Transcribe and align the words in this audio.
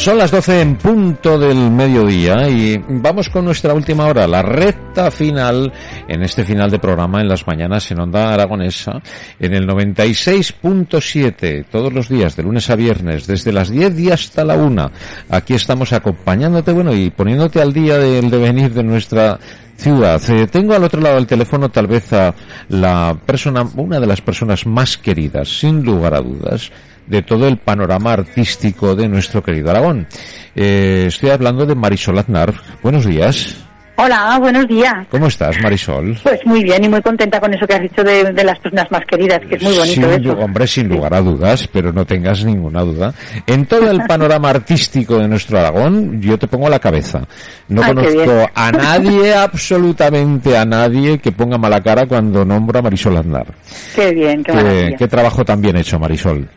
Son 0.00 0.16
las 0.16 0.30
12 0.30 0.62
en 0.62 0.76
punto 0.76 1.38
del 1.38 1.70
mediodía 1.70 2.48
y 2.48 2.82
vamos 2.88 3.28
con 3.28 3.44
nuestra 3.44 3.74
última 3.74 4.06
hora, 4.06 4.26
la 4.26 4.40
recta 4.40 5.10
final 5.10 5.70
en 6.08 6.22
este 6.22 6.42
final 6.42 6.70
de 6.70 6.78
programa 6.78 7.20
en 7.20 7.28
las 7.28 7.46
mañanas 7.46 7.90
en 7.90 8.00
Onda 8.00 8.32
Aragonesa, 8.32 9.02
en 9.38 9.52
el 9.52 9.68
96.7, 9.68 11.66
todos 11.70 11.92
los 11.92 12.08
días, 12.08 12.34
de 12.34 12.42
lunes 12.42 12.70
a 12.70 12.76
viernes, 12.76 13.26
desde 13.26 13.52
las 13.52 13.68
10 13.68 14.00
y 14.00 14.10
hasta 14.10 14.42
la 14.42 14.54
1. 14.54 14.90
Aquí 15.28 15.52
estamos 15.52 15.92
acompañándote, 15.92 16.72
bueno, 16.72 16.94
y 16.94 17.10
poniéndote 17.10 17.60
al 17.60 17.74
día 17.74 17.98
del 17.98 18.30
devenir 18.30 18.72
de 18.72 18.82
nuestra 18.82 19.38
ciudad. 19.80 20.20
Eh, 20.30 20.46
tengo 20.46 20.74
al 20.74 20.84
otro 20.84 21.00
lado 21.00 21.16
del 21.16 21.26
teléfono 21.26 21.70
tal 21.70 21.86
vez 21.86 22.12
a 22.12 22.34
la 22.68 23.16
persona, 23.26 23.66
una 23.76 23.98
de 23.98 24.06
las 24.06 24.20
personas 24.20 24.66
más 24.66 24.96
queridas, 24.98 25.48
sin 25.48 25.82
lugar 25.82 26.14
a 26.14 26.20
dudas, 26.20 26.70
de 27.06 27.22
todo 27.22 27.48
el 27.48 27.56
panorama 27.56 28.12
artístico 28.12 28.94
de 28.94 29.08
nuestro 29.08 29.42
querido 29.42 29.70
Aragón. 29.70 30.06
Eh, 30.54 31.06
estoy 31.08 31.30
hablando 31.30 31.66
de 31.66 31.74
Marisol 31.74 32.18
Aznar. 32.18 32.54
Buenos 32.82 33.06
días. 33.06 33.69
Hola, 33.96 34.38
buenos 34.40 34.66
días. 34.66 35.06
¿Cómo 35.10 35.26
estás, 35.26 35.60
Marisol? 35.62 36.16
Pues 36.22 36.40
muy 36.46 36.62
bien 36.64 36.82
y 36.84 36.88
muy 36.88 37.02
contenta 37.02 37.38
con 37.38 37.52
eso 37.52 37.66
que 37.66 37.74
has 37.74 37.82
dicho 37.82 38.02
de, 38.02 38.32
las 38.44 38.58
personas 38.58 38.90
más 38.90 39.02
queridas, 39.06 39.40
que 39.46 39.56
es 39.56 39.62
muy 39.62 39.76
bonito 39.76 40.08
sí, 40.14 40.28
Hombre, 40.42 40.66
sin 40.66 40.88
lugar 40.88 41.12
a 41.14 41.20
dudas, 41.20 41.68
pero 41.70 41.92
no 41.92 42.06
tengas 42.06 42.44
ninguna 42.44 42.80
duda. 42.80 43.12
En 43.46 43.66
todo 43.66 43.90
el 43.90 44.02
panorama 44.04 44.50
artístico 44.50 45.18
de 45.18 45.28
nuestro 45.28 45.58
Aragón, 45.58 46.20
yo 46.20 46.38
te 46.38 46.46
pongo 46.46 46.68
a 46.68 46.70
la 46.70 46.78
cabeza. 46.78 47.20
No 47.68 47.82
conozco 47.82 48.48
a 48.54 48.72
nadie, 48.72 49.34
absolutamente 49.34 50.56
a 50.56 50.64
nadie, 50.64 51.18
que 51.18 51.32
ponga 51.32 51.58
mala 51.58 51.82
cara 51.82 52.06
cuando 52.06 52.44
nombra 52.44 52.80
a 52.80 52.82
Marisol 52.82 53.18
Aznar. 53.18 53.46
Qué 53.94 54.12
bien, 54.12 54.42
qué, 54.42 54.52
qué, 54.52 54.94
qué 54.98 55.08
trabajo 55.08 55.44
tan 55.44 55.60
bien 55.60 55.76
hecho, 55.76 55.98
Marisol. 55.98 56.48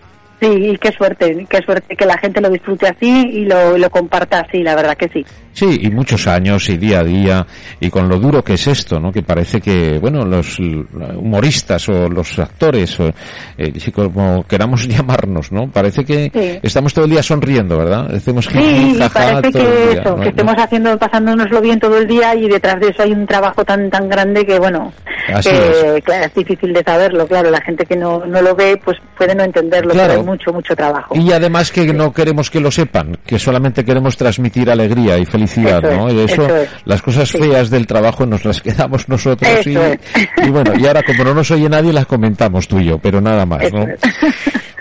Sí, 0.44 0.78
qué 0.82 0.92
suerte, 0.92 1.46
qué 1.50 1.60
suerte 1.66 1.96
que 1.96 2.06
la 2.06 2.18
gente 2.18 2.42
lo 2.42 2.50
disfrute 2.50 2.88
así 2.88 3.30
y 3.32 3.46
lo, 3.46 3.78
lo 3.78 3.90
comparta 3.90 4.42
así, 4.42 4.62
la 4.62 4.76
verdad 4.76 4.98
que 4.98 5.08
sí. 5.08 5.26
Sí, 5.54 5.80
y 5.84 5.90
muchos 5.90 6.28
años 6.28 6.68
y 6.68 6.78
día 6.78 7.00
a 7.00 7.04
día 7.04 7.48
y 7.80 7.90
con 7.90 8.10
lo 8.10 8.20
duro 8.20 8.44
que 8.44 8.56
es 8.56 8.68
esto, 8.68 9.00
¿no? 9.00 9.12
Que 9.12 9.22
parece 9.22 9.62
que, 9.62 10.00
bueno, 10.00 10.26
los 10.26 10.60
humoristas 10.60 11.88
o 11.88 12.10
los 12.10 12.40
actores, 12.40 13.00
o, 13.00 13.14
eh, 13.58 13.72
como 13.94 14.44
queramos 14.44 14.86
llamarnos, 14.88 15.52
¿no? 15.54 15.70
Parece 15.70 16.04
que 16.04 16.60
estamos 16.62 16.94
todo 16.94 17.06
el 17.06 17.12
día 17.12 17.24
sonriendo, 17.24 17.78
¿verdad? 17.78 18.10
Decimos 18.10 18.48
que 18.48 18.60
sí, 18.60 19.00
parece 19.14 19.52
que 19.52 19.92
eso, 19.94 20.16
que 20.18 20.30
estemos 20.30 20.56
haciendo, 20.58 20.98
pasándonoslo 20.98 21.62
bien 21.62 21.80
todo 21.80 22.00
el 22.00 22.08
día 22.08 22.36
y 22.36 22.50
detrás 22.50 22.82
de 22.82 22.90
eso 22.90 23.04
hay 23.04 23.14
un 23.14 23.26
trabajo 23.26 23.64
tan 23.64 23.90
tan 23.90 24.10
grande 24.10 24.46
que, 24.46 24.60
bueno, 24.60 24.92
que, 25.28 25.98
es. 25.98 26.04
Claro, 26.04 26.26
es 26.26 26.34
difícil 26.34 26.74
de 26.74 26.84
saberlo, 26.84 27.28
claro, 27.28 27.50
la 27.50 27.62
gente 27.62 27.86
que 27.86 27.96
no, 27.96 28.26
no 28.26 28.42
lo 28.42 28.56
ve, 28.56 28.80
pues 28.84 28.98
puede 29.18 29.36
no 29.36 29.44
entenderlo, 29.44 29.94
pero 29.94 30.14
hay 30.14 30.24
mucho, 30.24 30.52
mucho 30.52 30.76
trabajo. 30.76 31.16
Y 31.16 31.32
además 31.32 31.72
que 31.72 31.94
no 31.94 32.14
queremos 32.14 32.50
que 32.50 32.60
lo 32.60 32.72
sepan, 32.72 33.18
que 33.26 33.40
solamente 33.40 33.84
queremos 33.86 34.18
transmitir 34.18 34.70
alegría 34.70 35.18
y 35.18 35.26
felicidad 35.26 35.82
¿no? 35.82 36.12
Y 36.12 36.20
eso, 36.20 36.48
las 36.86 37.02
cosas 37.02 37.32
feas 37.32 37.70
del 37.70 37.88
trabajo 37.88 38.26
nos 38.26 38.46
las 38.46 38.62
quedamos 38.64 39.08
nosotros 39.10 39.66
y, 39.66 40.50
bueno, 40.50 40.74
y 40.78 40.86
ahora 40.86 41.04
como 41.04 41.24
no 41.24 41.34
nos 41.34 41.52
oye 41.52 41.70
nadie 41.70 41.94
las 41.94 42.06
comentamos 42.06 42.68
tú 42.68 42.80
y 42.80 42.86
yo, 42.86 42.98
pero 43.00 43.22
nada 43.22 43.46
más, 43.46 43.72
¿no? 43.72 43.86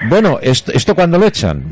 Bueno, 0.08 0.38
¿esto, 0.42 0.72
esto 0.72 0.94
cuándo 0.94 1.18
lo 1.18 1.26
echan? 1.26 1.64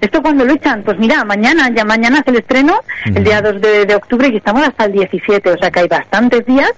¿Esto 0.00 0.22
cuando 0.22 0.44
lo 0.44 0.54
echan? 0.54 0.82
Pues 0.82 0.98
mira, 0.98 1.24
mañana, 1.24 1.70
ya 1.74 1.84
mañana 1.84 2.18
es 2.18 2.28
el 2.28 2.36
estreno, 2.36 2.80
el 3.04 3.22
día 3.22 3.42
2 3.42 3.60
de, 3.60 3.94
octubre, 3.94 4.28
y 4.32 4.36
estamos 4.36 4.66
hasta 4.66 4.86
el 4.86 4.92
17, 4.92 5.50
o 5.50 5.58
sea 5.58 5.70
que 5.70 5.80
hay 5.80 5.88
bastantes 5.88 6.46
días, 6.46 6.72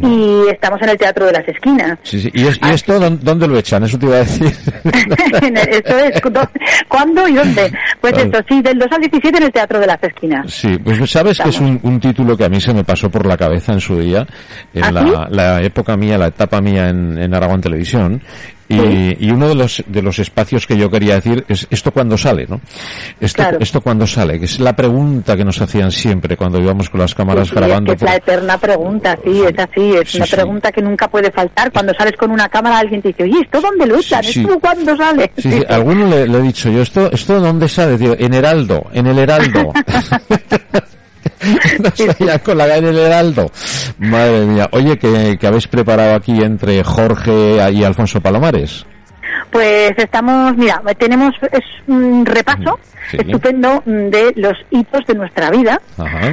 y 0.00 0.46
estamos 0.50 0.80
en 0.82 0.88
el 0.90 0.96
Teatro 0.98 1.26
de 1.26 1.32
las 1.32 1.46
Esquinas. 1.48 1.98
Sí, 2.02 2.20
sí. 2.20 2.30
¿Y, 2.32 2.46
esto 2.46 2.98
dónde 2.98 3.46
lo 3.46 3.58
echan? 3.58 3.84
Eso 3.84 3.98
te 3.98 4.06
iba 4.06 4.16
a 4.16 4.18
decir. 4.20 4.46
eso 4.84 5.98
es, 5.98 6.20
¿cuándo 6.88 7.28
y 7.28 7.34
dónde? 7.34 7.72
Pues 8.00 8.16
esto, 8.16 8.38
sí, 8.48 8.62
del 8.62 8.78
2 8.78 8.88
al 8.90 9.00
17 9.00 9.36
en 9.36 9.44
el 9.44 9.52
Teatro 9.52 9.78
de 9.78 9.86
las 9.86 10.02
Esquinas. 10.02 10.52
Sí, 10.52 10.78
pues 10.78 11.10
sabes 11.10 11.38
que 11.38 11.50
es 11.50 11.60
un, 11.60 12.00
título 12.00 12.36
que 12.36 12.44
a 12.44 12.48
mí 12.48 12.60
se 12.60 12.72
me 12.72 12.84
pasó 12.84 13.10
por 13.10 13.26
la 13.26 13.36
cabeza 13.36 13.72
en 13.72 13.80
su 13.80 13.98
día, 13.98 14.26
en 14.72 14.84
¿Ah, 14.84 15.28
la, 15.30 15.60
época 15.60 15.96
mía, 15.96 16.16
la 16.16 16.28
etapa 16.28 16.60
mía 16.60 16.88
en, 16.88 17.18
en 17.18 17.34
Aragón 17.34 17.60
Televisión, 17.60 18.20
y, 18.74 19.30
uno 19.30 19.48
de 19.48 19.54
los, 19.54 19.82
de 19.86 20.02
los 20.02 20.18
espacios 20.18 20.66
que 20.66 20.76
yo 20.76 20.90
quería 20.90 21.16
decir 21.16 21.44
es 21.48 21.66
esto 21.70 21.90
cuando 21.90 22.16
sale, 22.16 22.46
¿no? 22.46 22.60
Esto, 23.20 23.42
esto 23.60 23.80
cuando 23.80 24.06
sale, 24.06 24.38
que 24.38 24.46
es 24.46 24.60
la 24.60 24.74
pregunta 24.74 25.36
que 25.36 25.44
nos 25.44 25.60
hacían 25.60 25.90
siempre 25.90 26.36
cuando 26.36 26.58
íbamos 26.58 26.90
con 26.90 27.00
las 27.00 27.14
cámaras 27.14 27.52
grabando. 27.52 27.92
Es, 27.92 28.02
la 28.02 28.16
eterna 28.16 28.58
pregunta, 28.58 29.18
sí, 29.24 29.42
es 29.42 29.58
así, 29.58 29.94
es 29.94 30.14
una 30.14 30.26
pregunta 30.26 30.72
que 30.72 30.82
nunca 30.82 31.08
puede 31.08 31.30
faltar. 31.30 31.70
Cuando 31.72 31.92
sales 31.94 32.14
con 32.18 32.30
una 32.30 32.48
cámara 32.48 32.78
alguien 32.78 33.02
te 33.02 33.08
dice, 33.08 33.24
oye, 33.24 33.40
¿esto 33.42 33.60
dónde 33.60 33.86
lo 33.86 33.96
echan? 33.96 34.24
¿Esto 34.24 34.58
cuándo 34.60 34.96
sale? 34.96 35.30
Sí, 35.36 35.50
sí, 35.50 35.62
alguno 35.68 36.06
le, 36.06 36.26
le, 36.26 36.38
he 36.38 36.42
dicho 36.42 36.70
yo, 36.70 36.82
¿esto, 36.82 37.10
esto 37.10 37.40
dónde 37.40 37.68
sale? 37.68 37.98
Tío? 37.98 38.16
En 38.18 38.34
Heraldo, 38.34 38.86
en 38.92 39.06
el 39.06 39.18
Heraldo. 39.18 39.72
con 42.44 42.58
la 42.58 42.76
en 42.76 42.86
el 42.86 42.98
Heraldo. 42.98 43.50
Madre 43.98 44.46
mía. 44.46 44.68
Oye, 44.72 44.98
que, 44.98 45.36
que 45.38 45.46
habéis 45.46 45.66
preparado 45.68 46.14
aquí 46.14 46.42
entre 46.42 46.82
Jorge 46.82 47.58
y 47.72 47.84
Alfonso 47.84 48.20
Palomares. 48.20 48.86
Pues 49.52 49.92
estamos, 49.98 50.56
mira, 50.56 50.82
tenemos 50.98 51.34
es 51.52 51.60
un 51.86 52.24
repaso 52.24 52.80
estupendo 53.12 53.82
de 53.84 54.32
los 54.36 54.54
hitos 54.70 55.04
de 55.06 55.14
nuestra 55.14 55.50
vida 55.50 55.78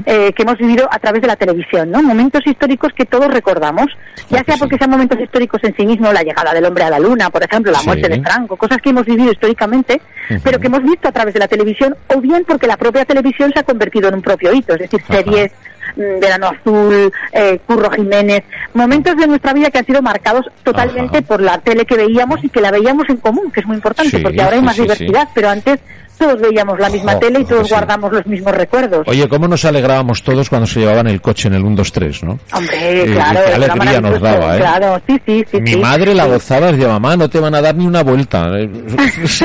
eh, 0.05 0.31
que 0.31 0.43
hemos 0.43 0.57
vivido 0.57 0.87
a 0.89 0.99
través 0.99 1.21
de 1.21 1.27
la 1.27 1.35
televisión, 1.35 1.91
¿no? 1.91 2.01
Momentos 2.01 2.41
históricos 2.47 2.93
que 2.95 3.03
todos 3.05 3.27
recordamos, 3.27 3.87
ya 4.29 4.41
sea 4.45 4.55
porque 4.55 4.77
sean 4.77 4.91
momentos 4.91 5.19
históricos 5.19 5.61
en 5.65 5.75
sí 5.75 5.85
mismos, 5.85 6.13
la 6.13 6.23
llegada 6.23 6.53
del 6.53 6.63
hombre 6.63 6.85
a 6.85 6.91
la 6.91 6.99
luna, 6.99 7.29
por 7.29 7.43
ejemplo, 7.43 7.73
la 7.73 7.83
muerte 7.83 8.07
de 8.07 8.21
Franco, 8.21 8.55
cosas 8.55 8.77
que 8.81 8.91
hemos 8.91 9.05
vivido 9.05 9.33
históricamente, 9.33 9.99
pero 10.41 10.57
que 10.57 10.67
hemos 10.67 10.83
visto 10.83 11.09
a 11.09 11.11
través 11.11 11.33
de 11.33 11.41
la 11.41 11.49
televisión, 11.49 11.97
o 12.07 12.21
bien 12.21 12.45
porque 12.47 12.67
la 12.67 12.77
propia 12.77 13.03
televisión 13.03 13.51
se 13.51 13.59
ha 13.59 13.63
convertido 13.63 14.07
en 14.07 14.15
un 14.15 14.21
propio 14.21 14.53
hito, 14.53 14.75
es 14.75 14.79
decir, 14.79 15.01
series 15.09 15.51
Verano 15.95 16.47
Azul, 16.47 17.11
eh, 17.31 17.59
Curro 17.65 17.89
Jiménez, 17.91 18.43
momentos 18.73 19.15
de 19.17 19.27
nuestra 19.27 19.53
vida 19.53 19.69
que 19.69 19.79
han 19.79 19.85
sido 19.85 20.01
marcados 20.01 20.45
totalmente 20.63 21.21
por 21.21 21.41
la 21.41 21.57
tele 21.59 21.85
que 21.85 21.95
veíamos 21.95 22.43
y 22.43 22.49
que 22.49 22.61
la 22.61 22.71
veíamos 22.71 23.09
en 23.09 23.17
común, 23.17 23.51
que 23.51 23.61
es 23.61 23.65
muy 23.65 23.75
importante, 23.75 24.19
porque 24.19 24.41
ahora 24.41 24.55
hay 24.55 24.61
más 24.61 24.77
diversidad, 24.77 25.27
pero 25.33 25.49
antes 25.49 25.79
todos 26.19 26.39
veíamos 26.39 26.77
la 26.77 26.89
misma 26.89 27.17
tele 27.17 27.39
y 27.39 27.45
todos 27.45 27.69
guardamos 27.69 28.11
los 28.11 28.25
mismos 28.27 28.53
recuerdos. 28.53 29.07
Oye, 29.07 29.27
¿cómo 29.27 29.47
nos 29.47 29.63
alegrábamos 29.65 30.21
todos 30.21 30.49
cuando 30.49 30.67
se 30.67 30.81
llevaban 30.81 31.07
el 31.07 31.21
coche 31.21 31.47
en 31.47 31.55
el 31.55 31.63
1-2-3, 31.63 32.23
no? 32.23 32.37
Hombre, 32.53 33.05
claro. 33.13 33.39
qué 33.45 33.53
alegría 33.53 34.01
nos 34.01 34.21
daba, 34.21 34.55
¿eh? 34.55 34.59
Claro, 34.59 35.01
sí, 35.07 35.21
sí, 35.25 35.45
sí. 35.49 35.61
Mi 35.61 35.77
madre 35.77 36.13
la 36.13 36.25
gozaba, 36.25 36.71
decía, 36.71 36.89
mamá, 36.89 37.15
no 37.15 37.29
te 37.29 37.39
van 37.39 37.55
a 37.55 37.61
dar 37.61 37.73
ni 37.75 37.87
una 37.87 38.03
vuelta. 38.03 38.49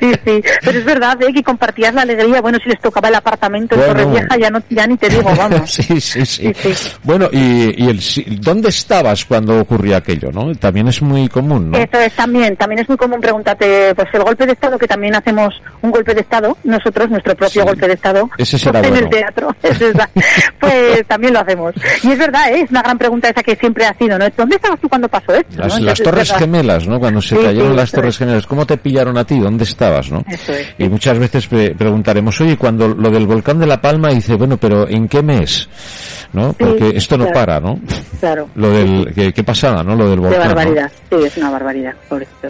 sí, 0.00 0.12
sí. 0.24 0.42
Pero 0.64 0.78
es 0.78 0.84
verdad, 0.84 1.22
¿eh? 1.22 1.32
Que 1.32 1.42
compartías 1.42 1.94
la 1.94 2.02
alegría. 2.02 2.40
Bueno, 2.40 2.58
si 2.62 2.68
les 2.68 2.80
tocaba 2.80 3.08
el 3.08 3.14
apartamento 3.14 3.76
en 3.76 3.80
Torrevieja, 3.82 4.36
ya, 4.36 4.50
no, 4.50 4.60
ya 4.68 4.86
ni 4.86 4.96
te 4.96 5.08
digo, 5.08 5.30
vamos. 5.36 5.70
sí, 5.72 6.00
sí, 6.00 6.26
sí, 6.26 6.52
Bueno, 7.04 7.28
y, 7.32 7.84
y 7.84 7.88
el, 7.88 8.00
¿dónde 8.40 8.70
estabas 8.70 9.24
cuando 9.24 9.60
ocurría 9.60 9.98
aquello, 9.98 10.30
no? 10.32 10.52
También 10.56 10.88
es 10.88 11.00
muy 11.00 11.28
común, 11.28 11.70
¿no? 11.70 11.78
Eso 11.78 11.98
es 12.00 12.12
también. 12.14 12.56
También 12.56 12.80
es 12.80 12.88
muy 12.88 12.98
común 12.98 13.20
preguntarte, 13.20 13.94
pues 13.94 14.08
el 14.12 14.22
golpe 14.24 14.46
de 14.46 14.52
Estado 14.52 14.78
que 14.78 14.88
también 14.88 15.14
hace 15.14 15.27
hacemos 15.28 15.54
un 15.82 15.90
golpe 15.90 16.14
de 16.14 16.20
Estado, 16.20 16.56
nosotros, 16.64 17.10
nuestro 17.10 17.34
propio 17.36 17.64
golpe 17.64 17.86
de 17.86 17.94
Estado, 17.94 18.28
en 18.38 18.96
el 18.96 19.08
teatro, 19.10 19.54
pues 20.60 21.06
también 21.06 21.34
lo 21.34 21.40
hacemos. 21.40 21.74
Y 22.02 22.12
es 22.12 22.18
verdad, 22.18 22.52
¿eh? 22.52 22.62
es 22.62 22.70
una 22.70 22.82
gran 22.82 22.98
pregunta 22.98 23.28
esa 23.28 23.42
que 23.42 23.54
siempre 23.56 23.84
ha 23.86 23.94
sido, 23.96 24.18
¿no? 24.18 24.26
¿Dónde 24.36 24.56
estabas 24.56 24.80
tú 24.80 24.88
cuando 24.88 25.08
pasó 25.08 25.34
esto? 25.34 25.80
Las, 25.80 26.02
Torres 26.02 26.32
Gemelas, 26.32 26.86
¿no? 26.88 26.98
Cuando 26.98 27.20
se 27.20 27.36
cayeron 27.36 27.76
las 27.76 27.92
Torres 27.92 28.18
Gemelas, 28.18 28.46
¿cómo 28.46 28.66
te 28.66 28.76
pillaron 28.78 29.16
a 29.18 29.24
ti? 29.24 29.38
¿Dónde 29.38 29.64
estabas, 29.64 30.10
no? 30.10 30.24
y 30.78 30.88
muchas 30.88 31.18
veces 31.18 31.46
preguntaremos, 31.46 32.40
oye, 32.40 32.56
cuando 32.56 32.88
lo 32.88 33.10
del 33.10 33.26
volcán 33.26 33.58
de 33.58 33.66
La 33.66 33.80
Palma, 33.80 34.08
dice, 34.08 34.34
bueno, 34.34 34.56
pero 34.56 34.88
¿en 34.88 35.08
qué 35.08 35.22
mes? 35.22 35.68
¿No? 36.32 36.52
Porque 36.52 36.92
esto 36.94 37.16
no 37.16 37.30
para, 37.32 37.60
¿no? 37.60 37.78
Claro. 38.20 38.48
Lo 38.54 38.70
del, 38.70 39.12
¿qué, 39.14 39.32
qué 39.32 39.44
pasaba, 39.44 39.82
no? 39.82 39.94
Lo 39.94 40.08
del 40.10 40.20
volcán. 40.20 40.40
De 40.40 40.54
barbaridad, 40.54 40.92
sí, 41.10 41.16
es 41.24 41.36
una 41.36 41.50
barbaridad. 41.50 41.94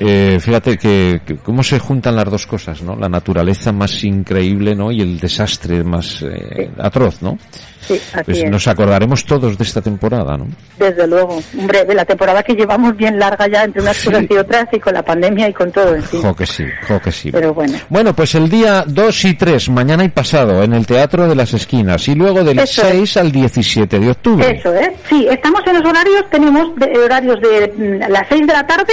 Eh, 0.01 0.39
fíjate 0.41 0.77
que, 0.77 1.21
cómo 1.43 1.63
se 1.63 1.79
juntan 1.79 2.17
las 2.17 2.31
dos 2.31 2.47
cosas, 2.47 2.83
¿no? 2.83 2.97
La 2.97 3.09
naturaleza 3.09 3.73
más 3.73 4.03
increíble, 4.05 4.75
¿no? 4.75 4.91
Y 4.91 5.01
el 5.01 5.19
desastre 5.19 5.85
más 5.85 6.23
eh, 6.23 6.71
atroz, 6.79 7.23
¿no? 7.23 7.39
Sí, 7.81 7.99
pues 8.25 8.45
nos 8.51 8.67
acordaremos 8.67 9.25
todos 9.25 9.57
de 9.57 9.65
esta 9.65 9.81
temporada, 9.81 10.37
¿no? 10.37 10.47
Desde 10.79 11.07
luego. 11.07 11.41
Hombre, 11.59 11.85
de 11.85 11.95
la 11.95 12.05
temporada 12.05 12.43
que 12.43 12.55
llevamos 12.55 12.95
bien 12.97 13.19
larga 13.19 13.49
ya 13.49 13.65
entre 13.65 13.81
unas 13.81 14.03
cosas 14.03 14.25
y 14.29 14.37
otras 14.37 14.67
y 14.73 14.81
con 14.81 14.93
la 14.93 15.03
pandemia 15.03 15.49
y 15.49 15.55
con 15.55 15.71
todo 15.71 15.95
en 15.95 16.03
Jo 16.03 16.35
que 16.35 16.45
sí, 16.45 16.65
jo 16.87 17.01
que 17.01 17.13
sí. 17.13 17.31
Pero 17.31 17.55
bueno. 17.55 17.79
Bueno, 17.89 18.15
pues 18.15 18.35
el 18.35 18.51
día 18.51 18.85
2 18.87 19.25
y 19.25 19.35
3, 19.35 19.71
mañana 19.71 20.05
y 20.05 20.09
pasado, 20.09 20.63
en 20.63 20.75
el 20.75 20.87
Teatro 20.87 21.29
de 21.29 21.35
las 21.35 21.55
Esquinas 21.55 22.07
y 22.09 22.15
luego 22.15 22.45
del 22.45 22.67
6 22.67 23.17
al 23.17 23.33
17 23.33 23.63
de 23.75 24.11
octubre. 24.11 24.59
Eso 24.59 24.75
es. 24.75 24.91
Sí, 25.09 25.27
estamos 25.31 25.61
en 25.67 25.75
los 25.75 25.85
horarios, 25.85 26.25
tenemos 26.31 26.71
horarios 27.05 27.41
de 27.41 27.73
mm, 27.77 28.11
las 28.11 28.27
6 28.29 28.47
de 28.47 28.53
la 28.53 28.67
tarde 28.67 28.93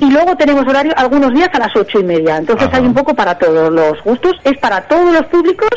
y 0.00 0.10
luego 0.10 0.34
tenemos 0.36 0.66
horarios 0.66 0.94
algunos 0.96 1.32
días 1.34 1.48
a 1.52 1.58
las 1.58 1.76
ocho 1.76 2.00
y 2.00 2.04
media. 2.04 2.36
Entonces 2.38 2.68
hay 2.72 2.82
un 2.82 2.94
poco 2.94 3.14
para 3.14 3.36
todos 3.36 3.70
los 3.70 4.02
gustos. 4.02 4.32
Es 4.44 4.56
para 4.58 4.80
todos 4.82 5.12
los 5.12 5.26
públicos 5.26 5.68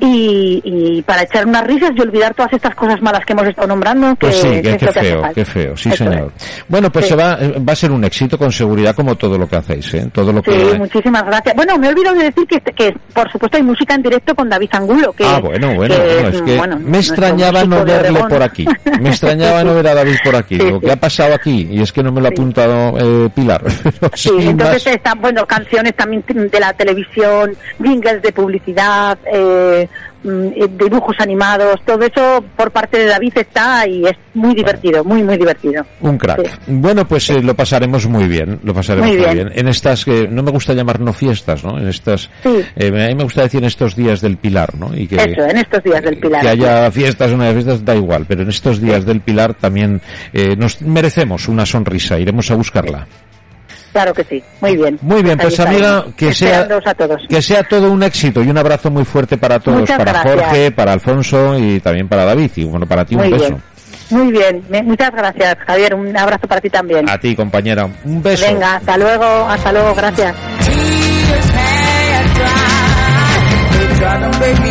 y, 0.00 1.02
para 1.02 1.22
echar 1.22 1.46
unas 1.46 1.66
risas 1.66 1.90
y 1.94 2.00
olvidar 2.00 2.34
todas 2.34 2.52
estas 2.52 2.74
cosas 2.74 3.00
malas 3.02 3.24
que 3.24 3.32
hemos 3.32 3.46
estado 3.46 3.68
nombrando. 3.68 4.10
Que, 4.16 4.26
pues 4.26 4.36
sí, 4.36 4.62
que, 4.62 4.78
feo, 4.78 5.22
qué 5.34 5.44
feo, 5.44 5.76
sí 5.76 5.90
señor. 5.92 6.32
Bueno, 6.68 6.90
pues 6.90 7.06
se 7.06 7.14
va, 7.14 7.36
va 7.36 7.72
a 7.72 7.76
ser 7.76 7.92
un 7.92 8.04
éxito 8.04 8.38
con 8.38 8.50
seguridad 8.50 8.94
como 8.94 9.14
todo 9.16 9.38
lo 9.38 9.48
que 9.48 9.56
hacéis, 9.56 9.94
¿eh? 9.94 10.08
Todo 10.12 10.32
lo 10.32 10.42
que... 10.42 10.52
Sí, 10.52 10.78
muchísimas 10.78 11.24
gracias. 11.24 11.54
Bueno, 11.54 11.76
me 11.78 11.86
he 11.86 11.90
olvidado 11.90 12.16
de 12.16 12.24
decir 12.24 12.46
que, 12.46 12.60
que, 12.60 12.94
por 13.14 13.30
supuesto 13.30 13.56
hay 13.56 13.62
música 13.62 13.94
en 13.94 14.02
directo 14.02 14.34
con 14.34 14.48
David 14.48 14.70
Angulo. 14.72 15.12
Que, 15.12 15.24
ah, 15.24 15.40
bueno, 15.40 15.74
bueno, 15.74 15.94
es 15.94 16.42
que 17.12 17.36
me 17.36 17.41
extrañaba 17.42 17.64
no 17.64 17.84
verle 17.84 18.20
por 18.28 18.42
aquí. 18.42 18.66
Me 19.00 19.08
extrañaba 19.10 19.64
no 19.64 19.74
ver 19.74 19.88
a 19.88 19.94
David 19.94 20.16
por 20.24 20.36
aquí. 20.36 20.56
Lo 20.58 20.80
que 20.80 20.92
ha 20.92 20.96
pasado 20.96 21.34
aquí, 21.34 21.68
y 21.70 21.80
es 21.80 21.92
que 21.92 22.02
no 22.02 22.12
me 22.12 22.20
lo 22.20 22.28
ha 22.28 22.30
apuntado 22.30 22.98
eh, 22.98 23.30
Pilar. 23.34 23.62
sí, 24.14 24.30
entonces 24.38 24.86
están, 24.86 25.20
bueno, 25.20 25.46
canciones 25.46 25.94
también 25.94 26.24
de 26.26 26.60
la 26.60 26.72
televisión, 26.72 27.56
jingles 27.78 28.22
de 28.22 28.32
publicidad, 28.32 29.18
eh, 29.32 29.88
Mm, 30.24 30.46
eh, 30.54 30.68
dibujos 30.78 31.16
animados, 31.18 31.80
todo 31.84 32.04
eso 32.04 32.44
por 32.56 32.70
parte 32.70 32.98
de 32.98 33.06
David 33.06 33.32
está 33.38 33.88
y 33.88 34.06
es 34.06 34.16
muy 34.34 34.54
divertido, 34.54 35.02
muy, 35.02 35.24
muy 35.24 35.36
divertido. 35.36 35.84
Un 36.00 36.16
crack. 36.16 36.60
Bueno, 36.68 37.06
pues 37.08 37.28
eh, 37.30 37.42
lo 37.42 37.56
pasaremos 37.56 38.06
muy 38.06 38.28
bien, 38.28 38.60
lo 38.62 38.72
pasaremos 38.72 39.10
muy 39.10 39.34
bien. 39.34 39.50
En 39.52 39.66
estas, 39.66 40.04
que 40.04 40.28
no 40.28 40.44
me 40.44 40.52
gusta 40.52 40.74
llamar 40.74 41.00
no 41.00 41.12
fiestas, 41.12 41.64
¿no? 41.64 41.76
En 41.76 41.88
estas, 41.88 42.30
eh, 42.44 42.88
a 42.88 43.08
mí 43.08 43.14
me 43.16 43.24
gusta 43.24 43.42
decir 43.42 43.58
en 43.58 43.66
estos 43.66 43.96
días 43.96 44.20
del 44.20 44.36
Pilar, 44.36 44.76
¿no? 44.76 44.96
Y 44.96 45.08
que, 45.08 45.16
eso, 45.16 45.42
en 45.42 45.58
estos 45.58 45.82
días 45.82 46.02
del 46.02 46.16
Pilar. 46.16 46.42
Que 46.42 46.48
haya 46.50 46.90
fiestas, 46.92 47.31
una 47.34 47.46
de 47.46 47.54
fiestas, 47.54 47.84
da 47.84 47.94
igual, 47.94 48.24
pero 48.26 48.42
en 48.42 48.48
estos 48.48 48.80
días 48.80 49.04
del 49.04 49.20
Pilar 49.20 49.54
también 49.54 50.00
nos 50.56 50.80
merecemos 50.82 51.48
una 51.48 51.66
sonrisa, 51.66 52.18
iremos 52.18 52.50
a 52.50 52.54
buscarla. 52.54 53.06
Claro 53.92 54.14
que 54.14 54.24
sí, 54.24 54.42
muy 54.62 54.74
bien. 54.74 54.98
Muy 55.02 55.22
bien, 55.22 55.36
pues 55.36 55.60
amiga, 55.60 56.06
que 56.16 56.32
sea, 56.32 56.66
que 57.28 57.42
sea 57.42 57.62
todo 57.62 57.92
un 57.92 58.02
éxito 58.02 58.42
y 58.42 58.48
un 58.48 58.56
abrazo 58.56 58.90
muy 58.90 59.04
fuerte 59.04 59.36
para 59.36 59.60
todos, 59.60 59.86
para 59.90 60.22
Jorge, 60.22 60.70
para 60.70 60.94
Alfonso 60.94 61.58
y 61.58 61.78
también 61.80 62.08
para 62.08 62.24
David 62.24 62.50
y 62.56 62.64
bueno, 62.64 62.86
para 62.86 63.04
ti 63.04 63.16
un 63.16 63.30
beso. 63.30 63.60
Muy 64.08 64.32
bien, 64.32 64.62
muchas 64.84 65.10
gracias 65.10 65.56
Javier, 65.66 65.94
un 65.94 66.16
abrazo 66.16 66.46
para 66.48 66.60
ti 66.60 66.70
también. 66.70 67.08
A 67.08 67.18
ti 67.18 67.36
compañera, 67.36 67.86
un 68.04 68.22
beso. 68.22 68.46
Venga, 68.46 68.76
hasta 68.76 68.96
luego, 68.96 69.24
hasta 69.24 69.72
luego, 69.72 69.94
gracias. 69.94 70.34